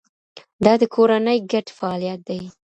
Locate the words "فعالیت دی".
1.77-2.41